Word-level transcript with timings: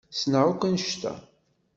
Ssneɣ 0.13 0.45
akk 0.51 0.63
anect-a. 0.67 1.13